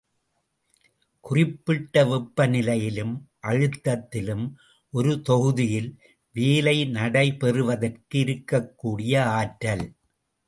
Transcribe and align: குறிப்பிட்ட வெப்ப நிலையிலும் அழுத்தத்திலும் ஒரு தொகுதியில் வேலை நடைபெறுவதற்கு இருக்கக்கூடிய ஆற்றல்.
குறிப்பிட்ட 1.25 2.03
வெப்ப 2.05 2.45
நிலையிலும் 2.47 3.11
அழுத்தத்திலும் 3.47 4.45
ஒரு 4.93 5.11
தொகுதியில் 5.21 5.91
வேலை 6.35 6.75
நடைபெறுவதற்கு 6.85 8.17
இருக்கக்கூடிய 8.23 9.13
ஆற்றல். 9.39 9.85